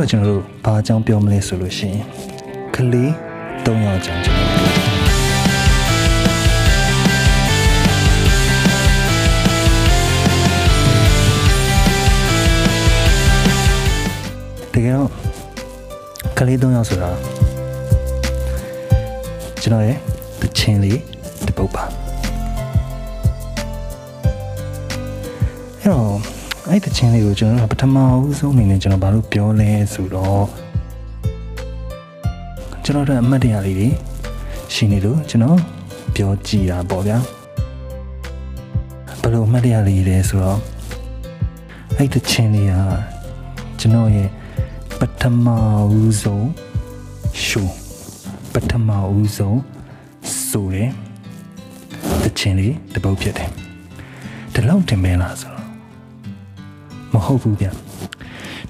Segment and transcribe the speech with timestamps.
[0.00, 2.04] ဒီနေ့တော့ကျွန်တော်တို့ဘာအကြောင်းပြောမလဲဆိုလို့ရှိရင်
[2.74, 3.10] ကလေး
[3.64, 4.70] ၃ယောက်အကြောင်းကျွန်တော်ပြော
[14.74, 15.08] တကယ်တော့
[16.38, 17.10] ကလေး၃ယောက်ဆိုတာ
[19.62, 19.98] ကျွန်တော်ရဲ့
[20.40, 20.98] တချင်းလေး
[21.46, 22.09] တပုတ်ပါ
[26.72, 30.44] အဲ့တချင်းလေးကိုကျွန်တော်တို့ပထမဦးဆုံးအနေနဲ့ကျွန်တော်ဘာလို့ပြောလဲဆိုတော့
[32.84, 33.88] ကျွန်တော်တို့အမှတ်တရလေးတွေ
[34.74, 35.58] ရှိနေလို့ကျွန်တော်
[36.14, 37.18] ပြောကြည့်တာပေါ့ဗျာ
[39.20, 40.58] ဘယ်လိုအမှတ်တရလေးလဲဆိုတော့
[41.96, 42.74] အဲ့တချင်းလေးက
[43.80, 44.28] ကျွန်တော်ရဲ့
[45.00, 45.46] ပထမ
[45.96, 46.48] ဦးဆုံး
[47.44, 47.62] ရှု
[48.52, 49.60] ပထမဦးဆုံး
[50.48, 50.90] ဆိုတဲ့
[52.22, 53.50] တချင်းလေးတစ်ပုတ်ဖြစ်တယ်
[54.52, 55.59] ဒီလောက်တင်မဲလားဆိုတော့မ
[57.26, 57.66] ဟုတ်ဘူးဗျ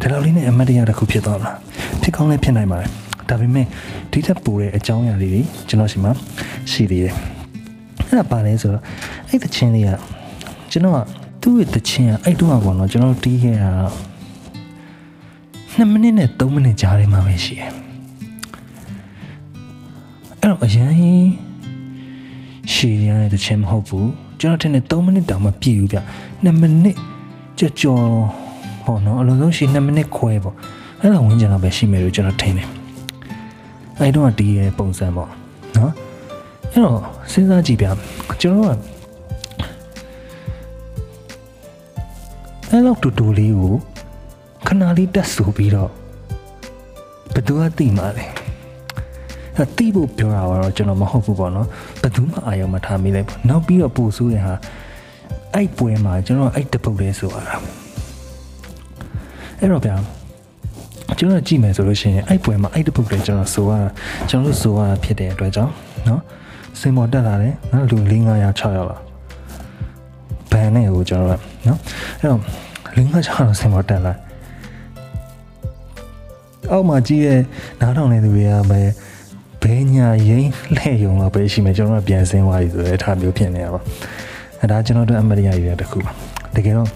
[0.01, 1.57] ဒီလောက်လေးနဲ့အမတ်တရားတစ်ခုဖြစ်သွားမလား
[2.03, 2.91] ဖြစ်ကောင်းလည်းဖြစ်နိုင်ပါတယ်
[3.29, 3.67] ဒါပေမဲ့
[4.13, 6.11] ဒီထက်ပိုတဲ့အကြောင်းအရာလေးတွေကျွန်တော်ရှိမှ
[6.71, 7.15] ရှိသေးတယ်
[8.07, 8.83] အဲ့ဒါပါလဲဆိုတော့
[9.29, 9.91] အဲ့တချင်းလေးက
[10.71, 10.99] ကျွန်တော်က
[11.43, 13.73] သူ့ရဲ့တချင်းကအဲ့တော့ကတော့ကျွန်တော်တီးခဲ့တာ
[15.77, 17.71] 2မိနစ်နဲ့3မိနစ်ကြားထဲမှာပဲရှိတယ်
[20.41, 20.93] အဲ့တော့အရင်
[22.73, 25.99] ရှည်ရတဲ့တခြင်းမဟုတ်ဘူးကျွန်တော်ထင်တယ်3မိနစ်တောင်မှပြည့်ဘူးဗျ
[26.45, 26.97] 2မိနစ်
[27.61, 28.05] ကြော်ကြော်
[28.85, 30.55] ဟောနော်အလုံးစုံရှည်2မိနစ်ခွဲပေါ့
[31.01, 32.69] အဲ့လိုဝင်ကြတော့ပဲရှိမယ်လို့ကျွန်တော်ထင်တယ်
[33.99, 35.31] အဲ့တော့ဒီရဲ့ပုံစံပေါ့
[35.77, 35.93] နော်
[36.73, 37.01] အဲ့တော့
[37.33, 37.87] စဉ်းစားကြည့်ဗျ
[38.43, 38.79] ကျွန်တော်က
[42.71, 43.75] အဲ့လောက်တူတူလေးကို
[44.67, 45.91] ခဏလေးတက်ဆူပြီးတော့
[47.35, 48.25] ဘယ်သူကသိမှာလဲ
[49.57, 51.69] အဲ့တိဖို့ပြောတာတော့ကျွန်တော်မဟုတ်ဘူးပေါ့နော်
[52.01, 54.55] ဘယ်သူမှအာရုံမထားမိလိုက်ဘူးနောက်ပြီးတော့ပို့ဆိုးတဲ့ဟာ
[55.55, 57.55] အဲ့ပွဲမှာကျွန်တော်အဲ့တပုတ်လေးဆိုရတာ
[59.59, 59.97] အဲ့တော့ဗျာ
[61.19, 63.89] ကျွန်တော်ကြည့်မယ်ဆိုလို့ရှိရင်အဲ့ပွဲမှာအဲ့တပုတ်လေးကျွန်တော်ဆိုရတာ
[64.31, 65.73] ကျွန်တော်တို့ဆိုရတာဖြစ်တဲ့အတွက်ကြောင့်
[66.09, 66.21] နော်
[66.81, 68.99] စင်မော်တက်လာတယ်နော်လူ၄900 6ရောက်လာ
[70.53, 71.35] ဘန်နဲ့ကိုကျွန်တော်က
[71.67, 71.79] နော်
[72.21, 72.41] အဲ့တော့
[72.97, 74.13] ၄900 6ရောက်စင်မော်တက်လာ
[76.71, 77.41] အောက်မှာကြီးရဲ့
[77.81, 78.81] နားထောင်နေသူတွေကပဲ
[79.63, 80.47] ဘဲညာရင်
[80.77, 83.81] လှဲ့ယုံတော့ပဲရှိမယ်ကျွန်တော်ကပြန်ဆင်းသွားပြီဆိုတဲ့ထားမျိုးဖြစ်နေတာပါ
[84.61, 86.13] အဲဒါကျွန်တော်တို့အမရိကရေးတဲ့တစ်ခုပါ
[86.57, 86.89] တကယ်တော့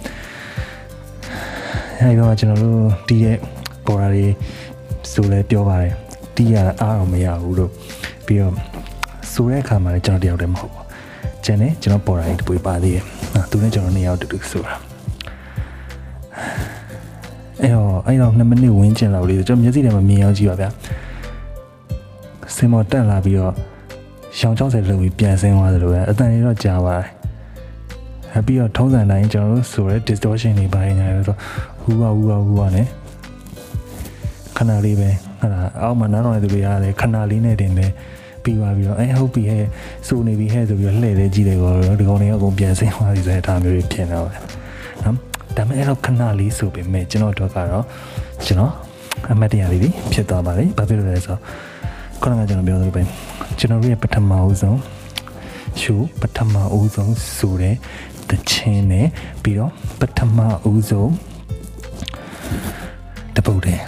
[1.98, 3.36] အဲဒီတော့ကျွန်တော်တို့တီးတဲ့
[3.86, 4.26] ပေါ်ရာတွေ
[5.12, 5.92] ဆိုလဲပြောပါတယ်
[6.36, 7.70] တီးရအားတော့မရဘူးလို့
[8.26, 8.54] ပြီးတော့
[9.32, 10.84] ဆိုတဲ့အခါမှာလည်းကျွန်တော်တယောက်တည်းမဟုတ်ဘူး
[11.44, 13.04] ကျန်တယ်ကျွန်တော်ပေါ်ရာတွေတပွေပါသေးတယ်
[13.50, 14.74] သူနဲ့ကျွန်တော်နှစ်ယောက်တူတူဆိုတာ
[17.62, 20.68] အဲ့တော့အဲ့တော့2မိနစ်ဝန်းကျင်လောက်လေးကျွန်တော်မျက်စိထဲမှာမြင်အောင်ကြည့်ပါဗျာ
[22.56, 23.54] စင်မော်တက်လာပြီးတော့
[24.40, 27.23] ရောင်60လုံပြီးပြန်ဆင်းသွားသလိုပဲအတန်လေးတော့ကြာပါတယ်
[28.46, 31.36] ပြီးတော့ထုံးစံတိုင်းကျွန်တော်တို့ဆိုရဲ distortion တွေပိုင်းနေတယ်ဆို
[31.82, 32.86] ဟူဝဟူဝဟူဝနဲ့
[34.56, 35.48] ခဏလေးပဲဟာ
[35.82, 37.90] အောက်မှာနားတော်နေသူတွေကလည်းခဏလေးနဲ့တင်တယ်
[38.44, 39.64] ပြီးသွားပြီးတော့အဲဟုတ်ပြီဟဲ့
[40.06, 44.30] စူနေပြီဟဲ့ဆိုပြီးတော့လှည့်လေးကြည့်တယ်ကောဒီကောင်တွေအကုန်ပြန်ဆင်းသွားပြီဆိုတဲ့ဒါမျိုးတွေဖြစ်နေတော့
[45.04, 45.16] နော်
[45.56, 47.84] ဒါပေမဲ့အဲ့တော့ခဏလေးဆိုပေမဲ့ကျွန်တော်တို့ကတော့
[48.46, 48.72] ကျွန်တော်
[49.32, 51.40] အမတ်တရားလေးတွေဖြစ်သွားပါလိမ့်ဘာဖြစ်လို့လဲဆိုတော့
[52.22, 53.02] ခုနကကျွန်တော်ပြောသလိုပဲ
[53.58, 54.78] ကျွန်တော်တို့ရဲ့ပထမဦးဆုံး
[55.80, 57.76] ရှုပထမဦးဆုံးဆိုတဲ့
[58.30, 59.06] တခြင်းနဲ့
[59.42, 60.38] ပြီးတော့ပထမ
[60.70, 61.12] ဦးဆုံး
[63.36, 63.82] တပုတ်တယ်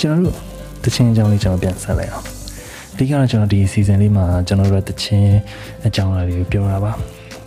[0.00, 0.36] ကျွန်တော်တို့
[0.84, 2.26] တခြင်းအကြောင်းလေးကျွန်တော်ပြန်ဆက်လိုက်အောင်
[2.92, 5.36] အဓိကတော့ကျွန်တော်ဒီ season လေးမှာကျွန်တော်တို့တခြင်း
[5.86, 6.92] အကြောင်းအရာလေးကိုပြောတာပါ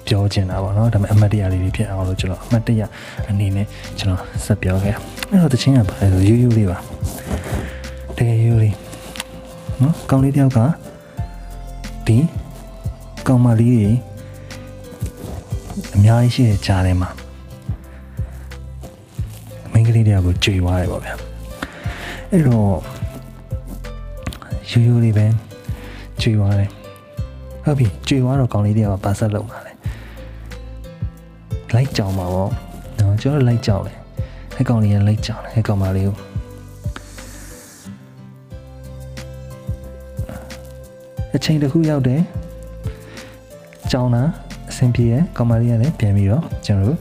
[0.09, 2.81] ပြောချင်တာပေါ့နော်ဒါပေမဲ့အမှတ်တရလေးတွေဖြစ်အောင်လို့ကျွန်တော်အမှတ်တရ
[3.29, 3.67] အနေနဲ့
[3.99, 4.95] ကျွန်တော်ဆက်ပြောခဲ့
[5.29, 6.77] အဲ့တော့တခြင်းကဘာလဲဆိုရိုးရိုးလေးပါ
[8.17, 8.75] တကယ်ရိုးလေး
[9.81, 10.59] နော်ကောင်းလေးတယောက်က
[12.07, 12.17] ဒီ
[13.27, 13.91] ကောင်းမလေးတွေ
[15.95, 17.09] အများကြီးရှိတဲ့ကြားထဲမှာ
[19.71, 21.13] မိန်းကလေးတယောက်ကိုကြွေသွားတယ်ပေါ့ဗျာ
[22.31, 22.71] အဲ့တော့
[24.71, 25.25] ရိုးရိုးလေးပဲ
[26.21, 26.69] ကြွေသွားတယ်
[27.63, 29.68] ဟုတ်ပြီကြွေသွားတော့ကောင်းလေးတယောက်ကပါဆက်လုံးပါလေ
[31.74, 32.48] လိုက်ကြောင်ပါဗော
[32.98, 33.98] နော်ကျွန်တော်လိုက်ကြောင်တယ်
[34.56, 36.16] အဲ့ကောင်လေးကလိုက်ကြောင်တယ်အဲ့ကောင်မလေးကို
[41.36, 42.20] အချိန်တစ်ခုရောက်တယ်
[43.92, 44.22] ကြောင်တာ
[44.70, 46.98] အဆင်ပြေရဲ့ကောင်မလေးကလည်းပြန်ပြီးတော့ကျွန်တော်တို့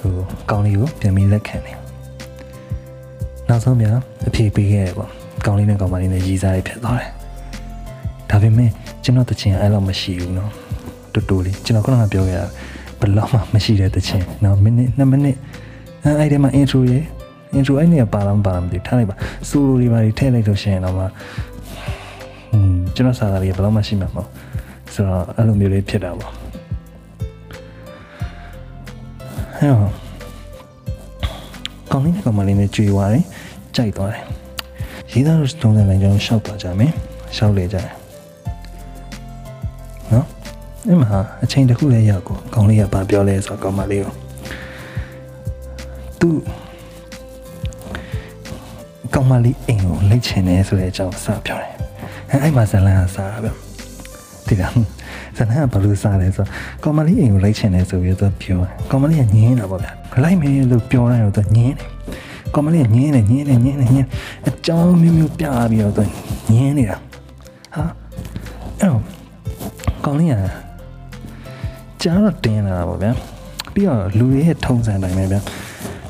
[0.00, 0.14] ဟို
[0.50, 1.78] ကောင်လေးကိုပြန်ပြီးလက်ခံတယ်
[3.48, 3.94] နောက်ဆုံးပြန်
[4.28, 5.10] အဖြေပေးခဲ့တယ်ပေါ့
[5.46, 7.10] ကောင်းလေးနဲ့ကောင်းမလေးနဲ့ရည်စားရဖြစ်သွားတယ်
[8.30, 8.70] ဒါပေမဲ့
[9.04, 10.50] ကျွန်တော်တချင်အဲ့လောက်မရှိဘူးเนาะ
[11.12, 12.52] တူတူလေးကျွန်တော်ခုနကပြောခဲ့တာဘယ်
[13.16, 15.36] လောက်မှမရှိတဲ့တချင်เนาะမိနစ်2မိနစ်
[16.04, 16.98] အဲ့အဲ့ဒီမှာ intro ရေ
[17.56, 19.16] intro အဲ့နေပါလားမပါလားမသိထားလိုက်ပါ
[19.48, 21.12] solo တွေပါထည့်လိုက်လို့ရှိရင်တော့မှဟွန်း
[22.94, 24.28] ကျွန်တော်စာသားလေးဘယ်တော့မှရှိမှာမဟုတ်
[24.94, 26.32] ဆိုတော့အဲ့လိုမျိုးလေးဖြစ်တာပေါ့
[29.58, 29.74] ဟဲ့
[31.90, 33.24] ကောင်းလေးကောင်မလေးနဲ့ကြွေသွားတယ်
[33.76, 34.24] ကြိုက်သွားတယ်
[35.12, 36.92] ရေးသားလို့တုံးတဲ့လိုင်းကျွန်တော်ရှောက်သွားကြမယ်
[37.36, 38.03] ရှောက်လေကြတယ်နော်
[40.87, 44.13] အဲ့မှာအချိန်တစ်ခုလည်းရောက်ကိုကောင်းလေးကဘာပြောလဲဆိုတော့ကောင်မလေးကို
[46.19, 46.29] သူ
[49.13, 51.73] ကောင်မလေးအိမ်ကိုလိတ်ချင်တယ်ဆိုတဲ့အကြောင်းစပြောတယ်
[52.29, 53.49] အဲ့အဲ့မှာဇလန်ကစားတာဗျ
[54.47, 54.71] ဒီလား
[55.37, 56.49] ဇလန်ကဘာလို့စားလဲဆိုတော့
[56.83, 59.87] ကောင်မလေးအိမ်ကိုလိတ်ချင်တယ်ဆိုပြီးတော့ပြောတယ်ကောင်မလေးကညင်းတာပေါ့ဗျ
[60.23, 61.87] လိုက်မယ်လို့ပြောလိုက်တော့သူညင်းတယ်
[62.53, 64.07] ကောင်မလေးကညင်းတယ်ညင်းတယ်ညင်းတယ်ညင်း
[64.47, 66.03] အကြောင်းမျိုးမျိုးပြပြီးတော့သူ
[66.51, 66.97] ညင်းနေတာ
[67.75, 67.83] ဟာ
[68.79, 69.01] အဲ့တော့
[70.05, 70.64] ကောင်လေးက
[72.05, 73.11] ကြားတော့တင်းလာတာပေါ့ဗျာ
[73.73, 75.39] ပြီးတော့လူတွေရဲ့ထုံးစံတိုင်းပဲဗျာ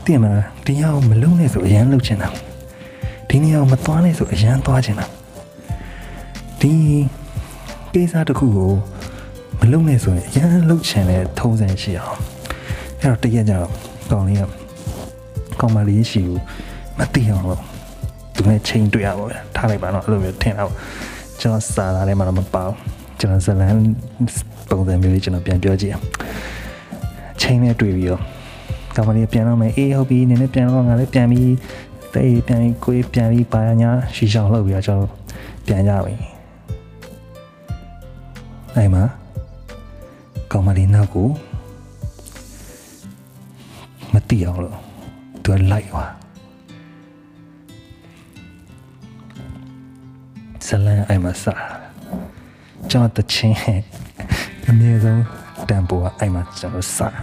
[0.05, 2.29] တင်မလားတရားမလုံးနဲ့ဆိုအရန်လုပ်ချင်တာ
[3.29, 5.05] ဒီနေရာကိုမသွားနဲ့ဆိုအရန်သွားချင်တာ
[6.61, 6.73] ဒီ
[7.93, 8.71] ကိစ္စတစ်ခုကို
[9.59, 12.17] မလုပ်နဲ့ဆိုရင်အရန်လုပ်ချင်တဲ့ထုံးစံရှိအောင်
[12.99, 13.69] အဲ့တော့တကယ်ကြတော့
[14.11, 14.43] ကောင်းလေးက
[15.59, 16.41] ကောင်းမလေးရှိဘူး
[16.97, 17.59] မသိအောင်လို့
[18.35, 20.75] သူနဲ့ချိန်တွေ့ရပါဗျာထားလိုက်ပါတော့အဲ့လိုမျိုးထင်တာပေါ့
[21.39, 23.75] ကျွန်တော်စာသားထဲမှာတော့မပါဘူး ကျွန်တော်ဇလန်
[24.69, 26.05] ပုံစံမျိုးလေးကျွန်တော်ပြန်ပြောကြည့်အောင်
[27.41, 28.21] ချိန်နဲ့တွေ့ပြီးတော့
[28.95, 31.53] ကောင်းမလေးပြန်တော့မယ်အေးဟုတ်ပြီနည်းနည်းပြန်တော့ငါလည်းပြန်ပြီး
[32.13, 35.11] တေးပြန်ပြီးကိုယ်ပြန်ပြီးပါညာရှီရှောင်းလုပ်ပြီးတော့ကျွန်တော်
[35.67, 36.15] ပြန်ကြပြီ
[38.75, 39.03] အဲ့မှာ
[40.51, 41.27] ကောင်းမလေးနောက်ကို
[44.13, 44.77] မတိအောင်လို့
[45.43, 46.11] သူကလိုက်သွား
[50.67, 51.74] ဇလန်အဲ့မှာစား
[52.95, 53.57] ကျွန်တော်တချင်း
[54.69, 55.23] အမြဲဆုံး
[55.69, 57.15] တန်ပိုကအဲ့မှာကျွန်တော်စား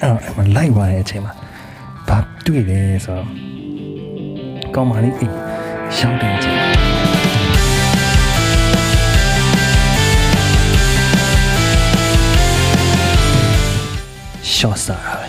[0.00, 1.32] အဲ့တော့အဲ့မှာလိုက်သွားတဲ့အချိန်မှာ
[2.08, 3.26] ဘာတွေ့လဲဆိုတော့
[4.74, 5.34] ကောင်းပါလိမ့်အိမ်
[5.96, 6.58] ရှောင်းတဲ့အချိန်
[14.54, 15.28] ရှော့စားတာပဲ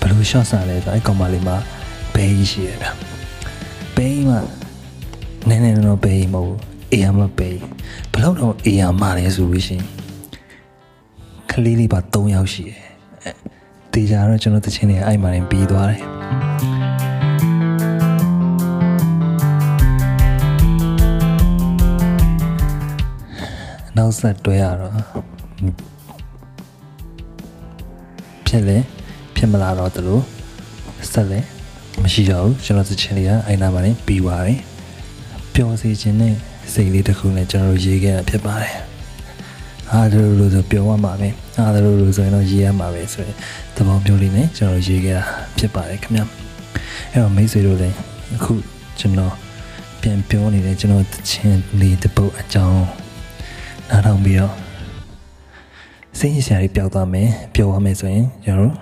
[0.00, 1.56] ဘယ်လိုရှော့စားလဲဆိုတော့အဲ့ကောင်မလေးမှာ
[2.14, 2.86] ဘဲကြီးရှိရဗျ
[3.96, 4.38] ဘဲကြီးမှာ
[5.48, 7.60] နည်းနည်းတော့ဘဲကြီးမဟုတ်ဘူး အေးရမဘဲကြီး
[8.12, 9.84] ဘယ်လောက်တော့အေးရမလဲဆိုလို့ရှိရင်
[11.50, 12.80] ကလေးလေးပါ3ယောက်ရှိတယ်
[13.92, 16.00] တေချာတော့ကျွန်တော်တချင်းတွေအဲ့မှာနေပြီးသွားတယ်
[23.96, 24.92] နောက်ဆက်တွဲရတော့
[28.46, 28.78] ဖြစ်လေ
[29.36, 30.22] ဖြစ်မလာတော့တလို့
[31.12, 31.40] ဆက်လေ
[32.02, 34.60] မရှိတော့ဘူးကျွန်တော်တချင်းလေးကအဲ့နာမှာနေပြီးသွားတယ်
[35.54, 36.34] ပျော်စီခြင်းနဲ့
[36.72, 38.74] စိတ်လေးတစ်ခုနဲ့ကျွန်တော်တို့ရေးခဲ့တာဖြစ်ပါတယ်
[39.92, 41.28] အားတို့လို့ဆိုပြောရမှာပဲ
[41.58, 43.36] အားတို့လို့ဆိုရင်တော့ရေးရမှာပဲဆိုရင်
[43.76, 45.24] သဘောမျိုးလေးနဲ့ကျွန်တော်ရေးခဲ့တာ
[45.58, 47.96] ဖြစ်ပါတယ်ခင်ဗျအဲ့တော့မိတ်ဆွေတို့လည်း
[48.36, 48.52] အခု
[49.00, 49.34] ကျွန်တော်
[50.00, 52.86] ပြန်ပြောနေတဲ့ကျွန်တော်တခြင်းလေးတစ်ပုတ်အကြောင်း
[53.88, 54.54] နားထောင်ပြီးတော့
[56.18, 58.74] စိတ်ရစရာတွေပျောက်သွားမယ်ပျော်သွားမယ်ဆိုရင်ကျွန်တော်တို့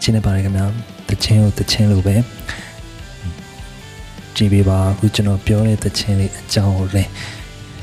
[0.00, 0.62] ချင်းနေပါတယ်ခင်ဗျ
[1.08, 2.16] တခြင်းကိုတခြင်းလို့ပဲ
[4.36, 7.10] ကြည့်ပေးပါအခုကျွန်တော်ပြောတဲ့တခြင်းလေးအကြောင်းကိုလည်း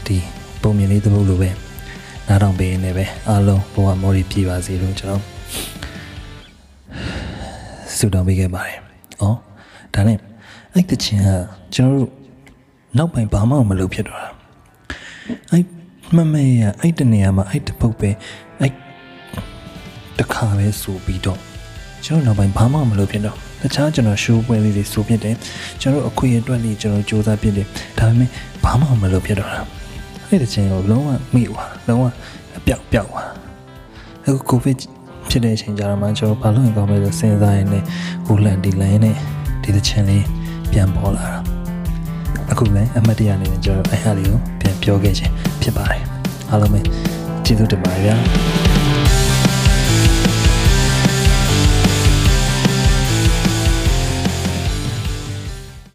[0.05, 0.17] ဒီ
[0.61, 1.49] ပုံမြင်လေးတစ်ပုတ်လိုပဲ
[2.27, 5.23] နားထောင်ပေးနေပဲအားလုံးဘဝမော်ရီပြပါစေလို့ကျွန်တော်
[7.97, 8.77] ဆုတောင်းပေးခဲ့ပါတယ်။
[9.21, 9.23] ဩ
[9.93, 10.17] ဒါနဲ့
[10.73, 11.29] အဲ့တခြင်းက
[11.75, 12.11] ကျွန်တော်တို့
[12.97, 14.29] နောက်ပိုင်းဘာမှမလုပ်ဖြစ်တော့တာ။
[15.51, 15.63] အဲ့
[16.15, 18.09] မမေရအဲ့တနေရာမှာအဲ့တပုတ်ပဲ
[18.59, 18.71] အဲ့
[20.19, 21.39] တခါပဲဆိုပြီးတော့
[22.05, 25.35] ကျွန်တော်နောက်ပိုင်းဘာမှမလုပ်ဖြစ်တော့ တခြားကျွန်တော်ရှိုးပွဲလေးတွေဆိုဖြစ်တယ်
[25.81, 27.67] ကျွန်တော်အခွင့်အတွက်လေးကျွန်တော်စူးစမ်းဖြစ်တယ်
[27.99, 28.29] ဒါပေမဲ့
[28.63, 29.61] ဘာမှမလုပ်ဖြစ်တော့တာ
[30.27, 32.03] အဲ့တခြင်းကိုလုံးဝမိသွားလုံးဝ
[32.57, 33.29] အပြောက်ပြောက်သွား
[34.25, 34.75] အခုကိုဗစ်
[35.29, 37.83] ဖြစ်တဲ့အချိန်ကြတော့မှကျွန်တော်ဘာလို့ရင်ကောင်းမလဲဆိုစဉ်းစားရင်းနဲ့
[38.25, 39.15] ဟိုလန်ဒီလန်နဲ့
[39.63, 40.25] ဒီတခြင်းလေး
[40.71, 41.39] ပြန်ပေါ်လာတာ
[42.51, 46.01] အခုလည်းအမတ်တရအနေနဲ့ကျွန်တော်အဲ့ဟာလေးကိုပြန်ပြောခဲ့ခြင်းဖြစ်ပါတယ်
[46.49, 46.79] အားလုံးပဲ
[47.45, 48.60] ကျေးဇူးတင်ပါတယ်ဗျာ